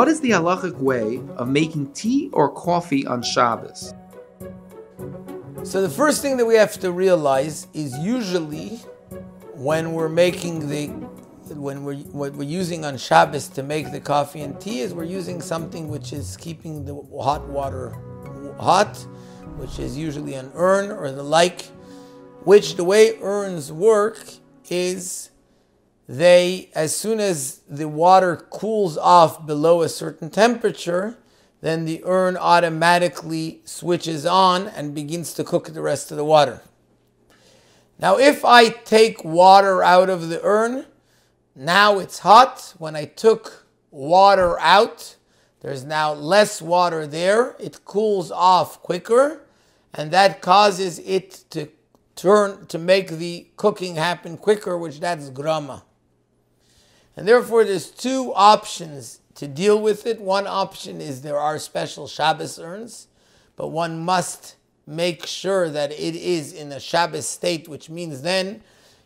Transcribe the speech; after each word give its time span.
What 0.00 0.08
is 0.08 0.22
the 0.22 0.30
halachic 0.30 0.78
way 0.78 1.20
of 1.36 1.46
making 1.46 1.92
tea 1.92 2.30
or 2.32 2.50
coffee 2.50 3.06
on 3.06 3.20
Shabbos? 3.20 3.92
So 5.62 5.82
the 5.82 5.90
first 5.90 6.22
thing 6.22 6.38
that 6.38 6.46
we 6.46 6.54
have 6.54 6.80
to 6.80 6.90
realize 6.90 7.66
is 7.74 7.92
usually 7.98 8.80
when 9.52 9.92
we're 9.92 10.08
making 10.08 10.70
the 10.70 10.86
when 11.54 11.84
we're 11.84 11.96
what 11.96 12.32
we're 12.32 12.48
using 12.48 12.86
on 12.86 12.96
Shabbos 12.96 13.48
to 13.48 13.62
make 13.62 13.92
the 13.92 14.00
coffee 14.00 14.40
and 14.40 14.58
tea 14.58 14.80
is 14.80 14.94
we're 14.94 15.04
using 15.04 15.42
something 15.42 15.88
which 15.88 16.14
is 16.14 16.34
keeping 16.38 16.86
the 16.86 16.94
hot 17.22 17.46
water 17.46 17.90
hot, 18.58 18.96
which 19.58 19.78
is 19.78 19.98
usually 19.98 20.32
an 20.32 20.50
urn 20.54 20.90
or 20.90 21.12
the 21.12 21.22
like, 21.22 21.64
which 22.44 22.76
the 22.76 22.84
way 22.84 23.18
urns 23.20 23.70
work 23.70 24.18
is 24.70 25.29
they 26.10 26.68
as 26.74 26.94
soon 26.96 27.20
as 27.20 27.60
the 27.68 27.86
water 27.86 28.34
cools 28.34 28.98
off 28.98 29.46
below 29.46 29.82
a 29.82 29.88
certain 29.88 30.28
temperature, 30.28 31.16
then 31.60 31.84
the 31.84 32.02
urn 32.04 32.36
automatically 32.36 33.60
switches 33.64 34.26
on 34.26 34.66
and 34.66 34.92
begins 34.92 35.32
to 35.34 35.44
cook 35.44 35.68
the 35.68 35.80
rest 35.80 36.10
of 36.10 36.16
the 36.16 36.24
water. 36.24 36.62
Now, 37.96 38.18
if 38.18 38.44
I 38.44 38.70
take 38.70 39.22
water 39.22 39.84
out 39.84 40.10
of 40.10 40.30
the 40.30 40.42
urn, 40.42 40.86
now 41.54 42.00
it's 42.00 42.18
hot. 42.18 42.74
When 42.78 42.96
I 42.96 43.04
took 43.04 43.68
water 43.92 44.58
out, 44.58 45.14
there's 45.60 45.84
now 45.84 46.12
less 46.12 46.60
water 46.60 47.06
there. 47.06 47.54
It 47.60 47.84
cools 47.84 48.32
off 48.32 48.82
quicker, 48.82 49.42
and 49.94 50.10
that 50.10 50.42
causes 50.42 50.98
it 50.98 51.44
to 51.50 51.68
turn 52.16 52.66
to 52.66 52.78
make 52.78 53.10
the 53.10 53.46
cooking 53.54 53.94
happen 53.94 54.36
quicker, 54.36 54.76
which 54.76 54.98
that's 54.98 55.30
grama. 55.30 55.84
And 57.20 57.28
therefore, 57.28 57.64
there's 57.64 57.90
two 57.90 58.32
options 58.34 59.20
to 59.34 59.46
deal 59.46 59.78
with 59.78 60.06
it. 60.06 60.22
One 60.22 60.46
option 60.46 61.02
is 61.02 61.20
there 61.20 61.36
are 61.36 61.58
special 61.58 62.08
Shabbos 62.08 62.58
urns, 62.58 63.08
but 63.56 63.68
one 63.68 64.02
must 64.02 64.56
make 64.86 65.26
sure 65.26 65.68
that 65.68 65.92
it 65.92 66.16
is 66.16 66.54
in 66.54 66.72
a 66.72 66.80
Shabbos 66.80 67.28
state, 67.28 67.68
which 67.68 67.90
means 67.90 68.22
then 68.22 68.62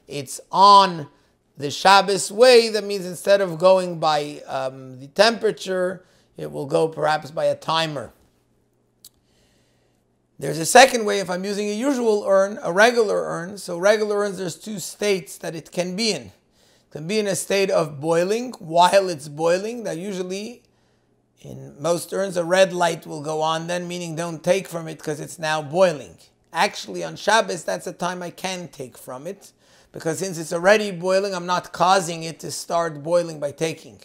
it's 0.06 0.40
on 0.52 1.08
the 1.56 1.72
Shabbos 1.72 2.30
way. 2.30 2.68
That 2.68 2.84
means 2.84 3.04
instead 3.04 3.40
of 3.40 3.58
going 3.58 3.98
by 3.98 4.42
um, 4.46 5.00
the 5.00 5.08
temperature, 5.08 6.04
it 6.36 6.52
will 6.52 6.66
go 6.66 6.86
perhaps 6.86 7.32
by 7.32 7.46
a 7.46 7.56
timer. 7.56 8.12
There's 10.38 10.58
a 10.58 10.66
second 10.66 11.04
way 11.04 11.18
if 11.18 11.28
I'm 11.28 11.44
using 11.44 11.68
a 11.68 11.74
usual 11.74 12.22
urn, 12.28 12.60
a 12.62 12.72
regular 12.72 13.24
urn. 13.24 13.58
So 13.58 13.76
regular 13.76 14.18
urns, 14.18 14.38
there's 14.38 14.54
two 14.54 14.78
states 14.78 15.36
that 15.38 15.56
it 15.56 15.72
can 15.72 15.96
be 15.96 16.12
in. 16.12 16.30
Can 16.94 17.08
be 17.08 17.18
in 17.18 17.26
a 17.26 17.34
state 17.34 17.72
of 17.72 18.00
boiling 18.00 18.52
while 18.60 19.08
it's 19.08 19.26
boiling. 19.26 19.82
That 19.82 19.98
usually 19.98 20.62
in 21.40 21.74
most 21.82 22.12
urns 22.12 22.36
a 22.36 22.44
red 22.44 22.72
light 22.72 23.04
will 23.04 23.20
go 23.20 23.42
on 23.42 23.66
then, 23.66 23.88
meaning 23.88 24.14
don't 24.14 24.44
take 24.44 24.68
from 24.68 24.86
it 24.86 24.98
because 24.98 25.18
it's 25.18 25.36
now 25.36 25.60
boiling. 25.60 26.18
Actually 26.52 27.02
on 27.02 27.16
Shabbos, 27.16 27.64
that's 27.64 27.88
a 27.88 27.92
time 27.92 28.22
I 28.22 28.30
can 28.30 28.68
take 28.68 28.96
from 28.96 29.26
it 29.26 29.50
because 29.90 30.20
since 30.20 30.38
it's 30.38 30.52
already 30.52 30.92
boiling, 30.92 31.34
I'm 31.34 31.46
not 31.46 31.72
causing 31.72 32.22
it 32.22 32.38
to 32.38 32.52
start 32.52 33.02
boiling 33.02 33.40
by 33.40 33.50
taking. 33.50 33.98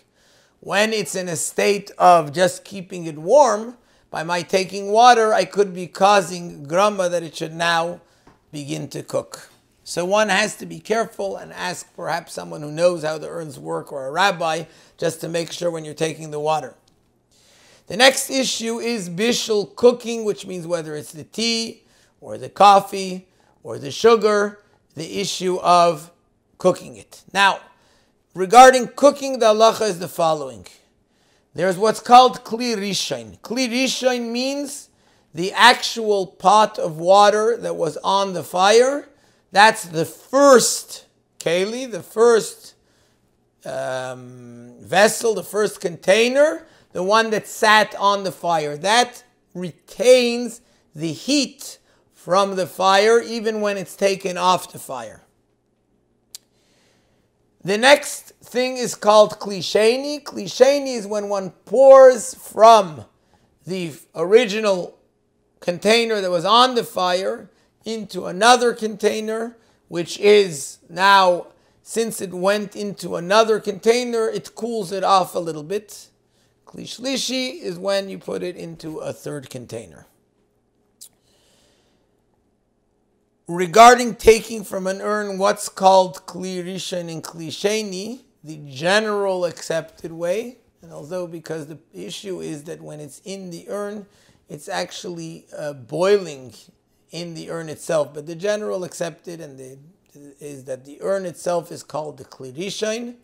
When 0.59 0.91
it's 0.91 1.13
in 1.13 1.27
a 1.27 1.35
state 1.35 1.91
of 1.99 2.33
just 2.33 2.65
keeping 2.65 3.05
it 3.05 3.19
warm, 3.19 3.77
by 4.09 4.23
my 4.23 4.41
taking 4.41 4.91
water, 4.91 5.31
I 5.31 5.45
could 5.45 5.75
be 5.75 5.85
causing 5.85 6.63
grama 6.63 7.07
that 7.07 7.21
it 7.21 7.35
should 7.35 7.53
now 7.53 8.01
begin 8.51 8.87
to 8.87 9.03
cook. 9.03 9.51
So 9.89 10.05
one 10.05 10.29
has 10.29 10.55
to 10.57 10.67
be 10.67 10.79
careful 10.79 11.37
and 11.37 11.51
ask 11.51 11.91
perhaps 11.95 12.31
someone 12.31 12.61
who 12.61 12.71
knows 12.71 13.03
how 13.03 13.17
the 13.17 13.27
urns 13.27 13.57
work 13.57 13.91
or 13.91 14.05
a 14.05 14.11
rabbi 14.11 14.65
just 14.99 15.19
to 15.21 15.27
make 15.27 15.51
sure 15.51 15.71
when 15.71 15.83
you're 15.83 15.95
taking 15.95 16.29
the 16.29 16.39
water. 16.39 16.75
The 17.87 17.97
next 17.97 18.29
issue 18.29 18.77
is 18.77 19.09
bishul 19.09 19.75
cooking, 19.75 20.25
which 20.25 20.45
means 20.45 20.67
whether 20.67 20.95
it's 20.95 21.11
the 21.11 21.23
tea 21.23 21.81
or 22.21 22.37
the 22.37 22.49
coffee 22.49 23.29
or 23.63 23.79
the 23.79 23.89
sugar, 23.89 24.59
the 24.93 25.19
issue 25.19 25.57
of 25.57 26.11
cooking 26.59 26.95
it. 26.95 27.23
Now, 27.33 27.59
regarding 28.35 28.89
cooking, 28.89 29.39
the 29.39 29.47
halacha 29.47 29.89
is 29.89 29.97
the 29.97 30.07
following. 30.07 30.67
There's 31.55 31.79
what's 31.79 31.99
called 31.99 32.43
kli 32.43 32.75
rishon. 32.75 33.39
Kli 33.39 33.67
rishon 33.67 34.29
means 34.29 34.89
the 35.33 35.51
actual 35.51 36.27
pot 36.27 36.77
of 36.77 36.99
water 36.99 37.57
that 37.57 37.75
was 37.75 37.97
on 38.03 38.33
the 38.33 38.43
fire. 38.43 39.08
That's 39.51 39.85
the 39.85 40.05
first 40.05 41.05
keli, 41.39 41.89
the 41.89 42.03
first 42.03 42.75
um, 43.65 44.75
vessel, 44.79 45.33
the 45.33 45.43
first 45.43 45.81
container, 45.81 46.65
the 46.91 47.03
one 47.03 47.31
that 47.31 47.47
sat 47.47 47.95
on 47.95 48.23
the 48.23 48.31
fire. 48.31 48.77
That 48.77 49.23
retains 49.53 50.61
the 50.93 51.11
heat 51.11 51.79
from 52.13 52.55
the 52.55 52.67
fire 52.67 53.21
even 53.21 53.61
when 53.61 53.77
it's 53.77 53.95
taken 53.95 54.37
off 54.37 54.71
the 54.71 54.79
fire. 54.79 55.23
The 57.63 57.77
next 57.77 58.33
thing 58.41 58.77
is 58.77 58.95
called 58.95 59.39
klisheni. 59.39 60.23
Klisheni 60.23 60.95
is 60.95 61.05
when 61.05 61.27
one 61.27 61.51
pours 61.65 62.33
from 62.33 63.05
the 63.65 63.93
original 64.15 64.97
container 65.59 66.21
that 66.21 66.31
was 66.31 66.45
on 66.45 66.75
the 66.75 66.83
fire 66.83 67.49
into 67.89 68.25
another 68.25 68.73
container, 68.73 69.57
which 69.87 70.19
is 70.19 70.77
now, 70.89 71.47
since 71.83 72.21
it 72.21 72.33
went 72.33 72.75
into 72.75 73.15
another 73.15 73.59
container, 73.59 74.29
it 74.29 74.55
cools 74.55 74.91
it 74.91 75.03
off 75.03 75.35
a 75.35 75.39
little 75.39 75.63
bit. 75.63 76.09
Klishlishi 76.65 77.61
is 77.61 77.77
when 77.77 78.09
you 78.09 78.17
put 78.17 78.43
it 78.43 78.55
into 78.55 78.99
a 78.99 79.11
third 79.11 79.49
container. 79.49 80.05
regarding 83.49 84.13
taking 84.13 84.63
from 84.63 84.85
an 84.85 85.01
urn 85.01 85.39
what's 85.39 85.67
called 85.67 86.23
kli 86.27 86.59
and 86.59 87.23
kli 87.23 87.47
sheni, 87.47 88.21
the 88.43 88.57
general 88.69 89.43
accepted 89.43 90.11
way, 90.11 90.59
and 90.83 90.93
although 90.93 91.25
because 91.25 91.65
the 91.65 91.79
issue 91.91 92.41
is 92.41 92.63
that 92.65 92.79
when 92.79 92.99
it's 92.99 93.19
in 93.25 93.49
the 93.49 93.67
urn, 93.69 94.05
it's 94.47 94.69
actually 94.69 95.45
uh, 95.57 95.73
boiling 95.73 96.53
in 97.11 97.33
the 97.33 97.49
urn 97.49 97.69
itself, 97.69 98.13
but 98.13 98.25
the 98.25 98.35
general 98.35 98.83
accepted 98.83 99.41
and 99.41 99.57
the, 99.57 99.77
is 100.39 100.65
that 100.65 100.85
the 100.85 100.99
urn 101.01 101.25
itself 101.25 101.71
is 101.71 101.83
called 101.83 102.17
the 102.17 102.25
kli 102.25 102.53
rishon. 102.53 103.15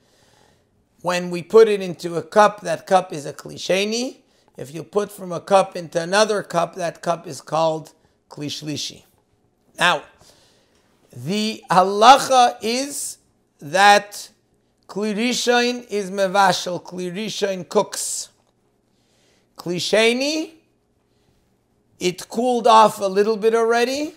When 1.01 1.29
we 1.29 1.43
put 1.43 1.67
it 1.67 1.81
into 1.81 2.15
a 2.15 2.23
cup, 2.23 2.61
that 2.61 2.87
cup 2.87 3.13
is 3.13 3.25
a 3.25 3.33
kli 3.33 3.55
sheni. 3.55 4.17
If 4.57 4.73
you 4.73 4.83
put 4.83 5.11
from 5.11 5.31
a 5.31 5.39
cup 5.39 5.75
into 5.75 6.01
another 6.01 6.41
cup, 6.41 6.75
that 6.75 7.01
cup 7.01 7.27
is 7.27 7.41
called 7.41 7.93
kli 8.29 8.47
shlishi. 8.47 9.03
Now, 9.77 10.03
the 11.15 11.63
halacha 11.69 12.57
is 12.61 13.19
that 13.59 14.29
klirishain 14.87 15.87
is 15.89 16.11
mevashel, 16.11 16.83
klirishain 16.83 17.67
cooks. 17.67 18.29
Klisheni, 19.57 20.54
it 21.99 22.27
cooled 22.29 22.67
off 22.67 22.99
a 22.99 23.05
little 23.05 23.37
bit 23.37 23.55
already. 23.55 24.13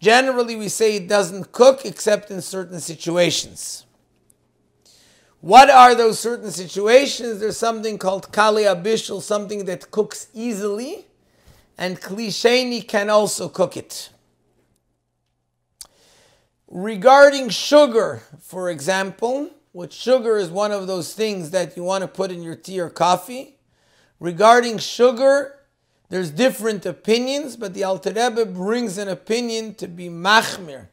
Generally, 0.00 0.56
we 0.56 0.68
say 0.68 0.96
it 0.96 1.08
doesn't 1.08 1.52
cook 1.52 1.84
except 1.84 2.30
in 2.30 2.40
certain 2.40 2.80
situations. 2.80 3.84
What 5.40 5.70
are 5.70 5.94
those 5.94 6.18
certain 6.18 6.50
situations? 6.50 7.40
There's 7.40 7.56
something 7.56 7.96
called 7.96 8.30
kalei 8.30 8.64
habishul, 8.64 9.22
something 9.22 9.64
that 9.64 9.90
cooks 9.90 10.28
easily, 10.34 11.06
and 11.78 12.00
klisheni 12.00 12.86
can 12.86 13.08
also 13.08 13.48
cook 13.48 13.76
it. 13.76 14.10
Regarding 16.68 17.48
sugar, 17.48 18.22
for 18.38 18.70
example, 18.70 19.50
which 19.72 19.92
sugar 19.92 20.36
is 20.36 20.50
one 20.50 20.72
of 20.72 20.86
those 20.86 21.14
things 21.14 21.50
that 21.50 21.76
you 21.76 21.84
want 21.84 22.02
to 22.02 22.08
put 22.08 22.30
in 22.30 22.42
your 22.42 22.56
tea 22.56 22.80
or 22.80 22.90
coffee. 22.90 23.56
Regarding 24.18 24.76
sugar, 24.78 25.59
there's 26.10 26.30
different 26.30 26.84
opinions, 26.84 27.56
but 27.56 27.72
the 27.72 27.84
Alter 27.84 28.10
Rebbe 28.10 28.44
brings 28.44 28.98
an 28.98 29.08
opinion 29.08 29.74
to 29.76 29.88
be 29.88 30.08
machmir, 30.08 30.88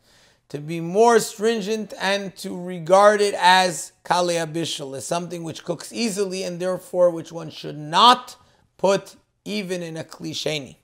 to 0.49 0.59
be 0.59 0.79
more 0.79 1.19
stringent, 1.19 1.93
and 1.99 2.35
to 2.37 2.59
regard 2.59 3.19
it 3.19 3.35
as 3.37 3.91
kalei 4.05 4.37
habishul, 4.37 4.95
as 4.95 5.05
something 5.05 5.43
which 5.43 5.65
cooks 5.65 5.91
easily, 5.91 6.43
and 6.43 6.59
therefore 6.59 7.09
which 7.09 7.31
one 7.31 7.49
should 7.49 7.77
not 7.77 8.37
put 8.77 9.15
even 9.43 9.83
in 9.83 9.97
a 9.97 10.03
klisheni. 10.03 10.77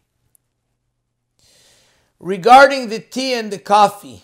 Regarding 2.19 2.89
the 2.89 2.99
tea 2.99 3.33
and 3.33 3.51
the 3.51 3.59
coffee, 3.59 4.23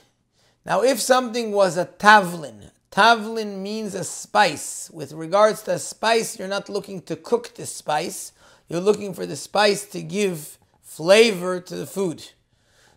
now, 0.66 0.84
if 0.84 1.00
something 1.00 1.52
was 1.52 1.78
a 1.78 1.86
tavlin, 1.86 2.70
tavlin 2.92 3.62
means 3.62 3.94
a 3.96 4.04
spice. 4.04 4.90
With 4.94 5.14
regards 5.14 5.62
to 5.64 5.74
a 5.74 5.80
spice, 5.80 6.38
you're 6.38 6.48
not 6.48 6.70
looking 6.70 7.02
to 7.04 7.16
cook 7.16 7.56
the 7.56 7.66
spice, 7.66 8.32
you're 8.68 8.80
looking 8.80 9.14
for 9.14 9.26
the 9.26 9.36
spice 9.36 9.86
to 9.90 10.02
give 10.02 10.58
flavor 10.82 11.60
to 11.60 11.76
the 11.76 11.86
food. 11.86 12.32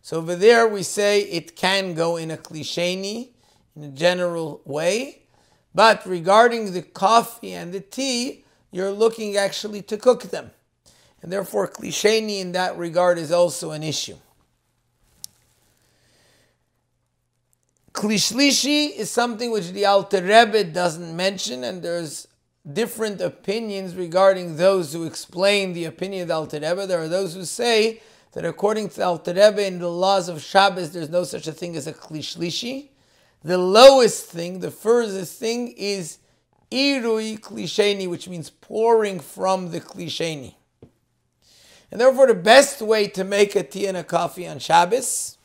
So 0.02 0.18
over 0.18 0.34
there, 0.34 0.66
we 0.66 0.82
say 0.82 1.22
it 1.22 1.56
can 1.56 1.94
go 1.94 2.16
in 2.16 2.30
a 2.30 2.36
klisheni, 2.36 3.28
in 3.76 3.84
a 3.84 3.88
general 3.88 4.60
way. 4.64 5.22
But 5.74 6.04
regarding 6.04 6.72
the 6.72 6.82
coffee 6.82 7.52
and 7.52 7.72
the 7.72 7.80
tea, 7.80 8.44
you're 8.70 8.90
looking 8.90 9.36
actually 9.36 9.82
to 9.82 9.96
cook 9.96 10.24
them. 10.24 10.50
And 11.22 11.30
therefore, 11.30 11.68
klisheni 11.68 12.40
in 12.40 12.52
that 12.52 12.76
regard 12.76 13.16
is 13.18 13.30
also 13.30 13.70
an 13.70 13.82
issue. 13.82 14.16
Klishlishi 18.02 18.96
is 18.96 19.12
something 19.12 19.52
which 19.52 19.70
the 19.70 19.86
Alter 19.86 20.22
Rebbe 20.22 20.64
doesn't 20.64 21.14
mention, 21.14 21.62
and 21.62 21.80
there's 21.80 22.26
different 22.72 23.20
opinions 23.20 23.94
regarding 23.94 24.56
those 24.56 24.92
who 24.92 25.04
explain 25.04 25.72
the 25.72 25.84
opinion 25.84 26.22
of 26.22 26.28
the 26.28 26.34
Alter 26.34 26.56
Rebbe. 26.56 26.88
There 26.88 27.00
are 27.00 27.06
those 27.06 27.34
who 27.34 27.44
say 27.44 28.02
that 28.32 28.44
according 28.44 28.88
to 28.88 28.96
the 28.96 29.04
Alter 29.04 29.34
Rebbe 29.34 29.64
in 29.64 29.78
the 29.78 29.88
laws 29.88 30.28
of 30.28 30.42
Shabbos, 30.42 30.90
there's 30.90 31.10
no 31.10 31.22
such 31.22 31.46
a 31.46 31.52
thing 31.52 31.76
as 31.76 31.86
a 31.86 31.92
klishlishi. 31.92 32.88
The 33.44 33.56
lowest 33.56 34.26
thing, 34.26 34.58
the 34.58 34.72
furthest 34.72 35.38
thing, 35.38 35.68
is 35.68 36.18
irui 36.72 37.38
klisheni, 37.38 38.10
which 38.10 38.28
means 38.28 38.50
pouring 38.50 39.20
from 39.20 39.70
the 39.70 39.80
klisheni. 39.80 40.56
And 41.92 42.00
therefore, 42.00 42.26
the 42.26 42.34
best 42.34 42.82
way 42.82 43.06
to 43.06 43.22
make 43.22 43.54
a 43.54 43.62
tea 43.62 43.86
and 43.86 43.96
a 43.96 44.02
coffee 44.02 44.48
on 44.48 44.58
Shabbos 44.58 45.38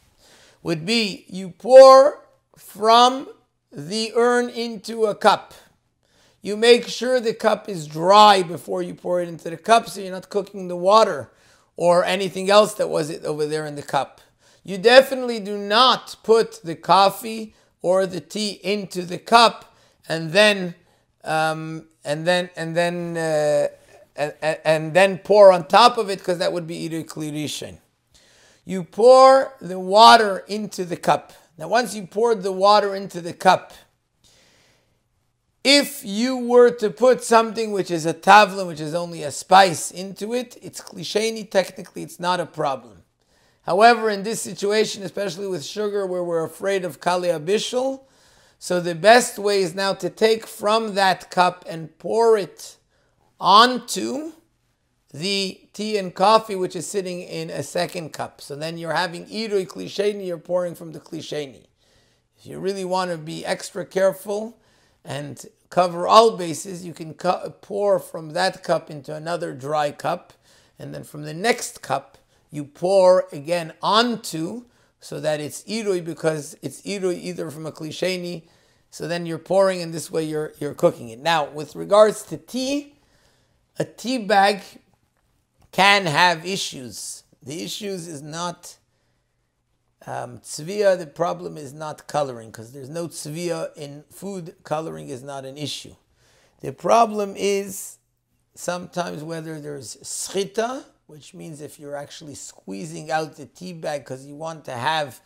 would 0.63 0.87
be 0.87 1.25
you 1.27 1.51
pour 1.51 2.23
from 2.57 3.27
the 3.71 4.11
urn 4.15 4.49
into 4.49 5.05
a 5.05 5.15
cup. 5.15 5.53
You 6.41 6.57
make 6.57 6.87
sure 6.87 7.19
the 7.19 7.33
cup 7.33 7.69
is 7.69 7.87
dry 7.87 8.41
before 8.43 8.81
you 8.81 8.93
pour 8.93 9.21
it 9.21 9.29
into 9.29 9.49
the 9.49 9.57
cup 9.57 9.89
so 9.89 10.01
you're 10.01 10.11
not 10.11 10.29
cooking 10.29 10.67
the 10.67 10.75
water 10.75 11.31
or 11.75 12.03
anything 12.03 12.49
else 12.49 12.73
that 12.75 12.89
was 12.89 13.09
it 13.09 13.23
over 13.23 13.45
there 13.45 13.65
in 13.65 13.75
the 13.75 13.83
cup. 13.83 14.21
You 14.63 14.77
definitely 14.77 15.39
do 15.39 15.57
not 15.57 16.15
put 16.23 16.61
the 16.63 16.75
coffee 16.75 17.55
or 17.81 18.05
the 18.05 18.19
tea 18.19 18.59
into 18.63 19.03
the 19.03 19.17
cup 19.17 19.77
and 20.09 20.31
then 20.31 20.75
um, 21.23 21.87
and 22.03 22.25
then 22.25 22.49
and 22.55 22.75
then 22.75 23.17
uh, 23.17 23.67
and, 24.15 24.59
and, 24.65 24.93
then 24.93 25.19
pour 25.19 25.51
on 25.51 25.67
top 25.67 25.97
of 25.97 26.09
it 26.09 26.19
because 26.19 26.39
that 26.39 26.51
would 26.51 26.65
be 26.65 26.89
klirishin. 27.03 27.77
You 28.65 28.83
pour 28.83 29.53
the 29.61 29.79
water 29.79 30.39
into 30.47 30.85
the 30.85 30.97
cup. 30.97 31.33
Now, 31.57 31.67
once 31.67 31.95
you 31.95 32.05
poured 32.05 32.43
the 32.43 32.51
water 32.51 32.95
into 32.95 33.19
the 33.19 33.33
cup, 33.33 33.73
if 35.63 36.05
you 36.05 36.37
were 36.37 36.69
to 36.71 36.89
put 36.89 37.23
something 37.23 37.71
which 37.71 37.91
is 37.91 38.05
a 38.05 38.13
tavlin, 38.13 38.67
which 38.67 38.79
is 38.79 38.93
only 38.93 39.23
a 39.23 39.31
spice, 39.31 39.91
into 39.91 40.33
it, 40.33 40.55
it's 40.61 40.79
klisheni. 40.79 41.49
Technically, 41.49 42.03
it's 42.03 42.19
not 42.19 42.39
a 42.39 42.45
problem. 42.45 43.03
However, 43.63 44.09
in 44.09 44.23
this 44.23 44.41
situation, 44.41 45.03
especially 45.03 45.47
with 45.47 45.65
sugar, 45.65 46.05
where 46.05 46.23
we're 46.23 46.45
afraid 46.45 46.85
of 46.85 47.01
kalei 47.01 47.37
habishul, 47.37 48.01
so 48.59 48.79
the 48.79 48.95
best 48.95 49.37
way 49.37 49.61
is 49.61 49.75
now 49.75 49.93
to 49.95 50.09
take 50.09 50.47
from 50.47 50.95
that 50.95 51.29
cup 51.29 51.65
and 51.67 51.97
pour 51.97 52.37
it 52.37 52.77
onto 53.39 54.31
the 55.13 55.61
tea 55.73 55.97
and 55.97 56.13
coffee, 56.13 56.55
which 56.55 56.75
is 56.75 56.87
sitting 56.87 57.21
in 57.21 57.49
a 57.49 57.63
second 57.63 58.11
cup. 58.11 58.41
So 58.41 58.55
then 58.55 58.77
you're 58.77 58.93
having 58.93 59.25
irui 59.27 59.67
klisheni, 59.67 60.27
you're 60.27 60.37
pouring 60.37 60.75
from 60.75 60.91
the 60.91 60.99
klisheni. 60.99 61.65
If 62.37 62.45
you 62.45 62.59
really 62.59 62.85
want 62.85 63.11
to 63.11 63.17
be 63.17 63.45
extra 63.45 63.85
careful 63.85 64.57
and 65.03 65.45
cover 65.69 66.07
all 66.07 66.37
bases, 66.37 66.85
you 66.85 66.93
can 66.93 67.13
cu- 67.13 67.49
pour 67.61 67.99
from 67.99 68.33
that 68.33 68.63
cup 68.63 68.89
into 68.89 69.13
another 69.13 69.53
dry 69.53 69.91
cup, 69.91 70.33
and 70.77 70.93
then 70.93 71.03
from 71.03 71.23
the 71.23 71.33
next 71.33 71.81
cup, 71.81 72.17
you 72.51 72.63
pour 72.63 73.25
again 73.31 73.73
onto 73.81 74.65
so 74.99 75.19
that 75.19 75.39
it's 75.39 75.63
irui 75.63 76.03
because 76.03 76.57
it's 76.61 76.81
irui 76.81 77.21
either 77.21 77.49
from 77.49 77.65
a 77.65 77.71
klisheni. 77.71 78.43
So 78.89 79.07
then 79.07 79.25
you're 79.25 79.37
pouring, 79.37 79.81
and 79.81 79.93
this 79.93 80.11
way 80.11 80.23
you're 80.23 80.53
you're 80.59 80.73
cooking 80.73 81.09
it. 81.09 81.19
Now, 81.19 81.49
with 81.49 81.75
regards 81.75 82.23
to 82.23 82.37
tea, 82.37 82.95
a 83.79 83.85
tea 83.85 84.17
bag 84.17 84.61
can 85.77 86.07
have 86.07 86.43
issues. 86.43 87.21
The 87.43 87.63
issues 87.63 88.07
is 88.07 88.23
not 88.23 88.77
um, 90.07 90.39
tzvia. 90.39 90.97
The 90.97 91.05
problem 91.05 91.55
is 91.55 91.71
not 91.71 92.07
coloring 92.07 92.49
because 92.49 92.71
there's 92.71 92.89
no 92.89 93.07
tzvia 93.07 93.77
in 93.77 94.03
food. 94.09 94.55
Coloring 94.63 95.09
is 95.09 95.21
not 95.21 95.45
an 95.45 95.55
issue. 95.55 95.93
The 96.61 96.73
problem 96.73 97.35
is 97.37 97.99
sometimes 98.55 99.23
whether 99.23 99.61
there's 99.61 99.97
schita, 99.97 100.83
which 101.05 101.35
means 101.35 101.61
if 101.61 101.79
you're 101.79 101.95
actually 101.95 102.33
squeezing 102.33 103.11
out 103.11 103.35
the 103.35 103.45
tea 103.45 103.73
bag 103.73 104.03
because 104.03 104.25
you 104.25 104.33
want 104.33 104.65
to 104.65 104.71
have 104.71 105.21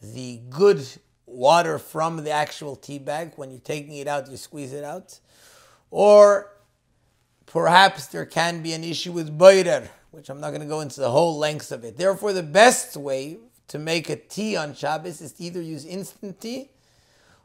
the 0.00 0.40
good 0.48 0.86
water 1.26 1.80
from 1.80 2.22
the 2.22 2.30
actual 2.30 2.76
tea 2.76 3.00
bag. 3.00 3.32
When 3.34 3.50
you're 3.50 3.58
taking 3.58 3.96
it 3.96 4.06
out, 4.06 4.30
you 4.30 4.36
squeeze 4.36 4.72
it 4.72 4.84
out. 4.84 5.18
Or 5.90 6.52
perhaps 7.46 8.06
there 8.06 8.26
can 8.26 8.62
be 8.62 8.72
an 8.72 8.84
issue 8.84 9.10
with 9.10 9.36
boirer, 9.36 9.88
which 10.16 10.30
I'm 10.30 10.40
not 10.40 10.48
going 10.48 10.62
to 10.62 10.66
go 10.66 10.80
into 10.80 10.98
the 10.98 11.10
whole 11.10 11.36
length 11.36 11.70
of 11.70 11.84
it. 11.84 11.98
Therefore, 11.98 12.32
the 12.32 12.42
best 12.42 12.96
way 12.96 13.36
to 13.68 13.78
make 13.78 14.08
a 14.08 14.16
tea 14.16 14.56
on 14.56 14.74
Shabbos 14.74 15.20
is 15.20 15.32
to 15.32 15.44
either 15.44 15.60
use 15.60 15.84
instant 15.84 16.40
tea 16.40 16.70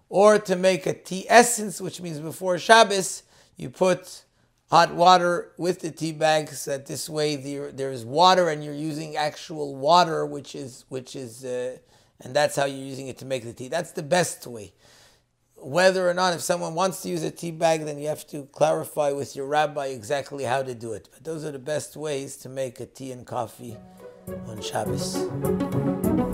or 0.08 0.40
to 0.40 0.56
make 0.56 0.86
a 0.86 0.94
tea 0.94 1.26
essence, 1.28 1.82
which 1.82 2.00
means 2.00 2.22
before 2.22 2.58
Shabbos, 2.58 3.24
you 3.58 3.70
put 3.70 4.24
hot 4.70 4.96
water 4.96 5.52
with 5.58 5.82
the 5.82 5.92
tea 5.92 6.14
bags. 6.14 6.64
that 6.64 6.86
this 6.86 7.10
way 7.10 7.36
there, 7.36 7.74
there's 7.74 8.06
water 8.06 8.48
and 8.48 8.64
you're 8.64 8.74
using 8.74 9.18
actual 9.18 9.76
water, 9.76 10.26
which 10.26 10.56
is, 10.56 10.86
which 10.88 11.14
is 11.14 11.44
uh, 11.44 11.76
and 12.22 12.34
that's 12.34 12.56
how 12.56 12.64
you're 12.64 12.88
using 12.88 13.10
it 13.10 13.18
to 13.18 13.26
make 13.26 13.44
the 13.44 13.52
tea. 13.52 13.68
That's 13.68 13.92
the 13.92 14.04
best 14.04 14.48
way 14.48 14.72
whether 15.62 16.10
or 16.10 16.14
not 16.14 16.34
if 16.34 16.42
someone 16.42 16.74
wants 16.74 17.02
to 17.02 17.10
use 17.10 17.24
a 17.24 17.32
tea 17.32 17.52
bag, 17.52 17.86
then 17.86 18.00
you 18.00 18.08
have 18.08 18.26
to 18.28 18.46
clarify 18.52 19.12
with 19.12 19.36
your 19.36 19.46
rabbi 19.46 19.88
exactly 19.88 20.44
how 20.44 20.64
to 20.64 20.74
do 20.74 20.94
it. 20.94 21.10
But 21.12 21.24
those 21.24 21.46
are 21.46 21.52
the 21.52 21.60
best 21.60 21.96
ways 21.96 22.36
to 22.38 22.50
make 22.50 22.80
a 22.80 22.86
tea 22.86 23.12
and 23.12 23.26
coffee 23.26 23.78
on 24.48 24.62
Shabbos. 24.62 26.31